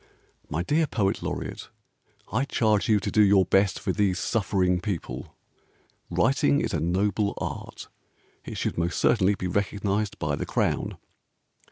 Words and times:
My 0.49 0.63
dear 0.63 0.87
Poet 0.87 1.21
Laureate, 1.21 1.69
I 2.33 2.45
charge 2.45 2.89
you 2.89 2.99
to 2.99 3.11
do 3.11 3.21
your 3.21 3.45
best 3.45 3.79
for 3.79 3.91
these 3.91 4.17
suffering 4.17 4.81
people. 4.81 5.35
WRITING 6.09 6.59
IS 6.59 6.73
A 6.73 6.79
NOBLE 6.79 7.35
ART, 7.37 7.87
IT 8.43 8.57
SHOULD 8.57 8.79
MOST 8.79 8.97
CERTAINLY 8.99 9.35
BE 9.35 9.45
RECOGNISED 9.45 10.17
BY 10.17 10.35
THE 10.37 10.45
CROWN. 10.47 10.97